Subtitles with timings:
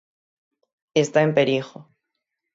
[1.03, 1.77] Está en perigo.